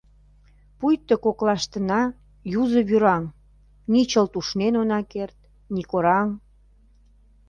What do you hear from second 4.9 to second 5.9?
керт, ни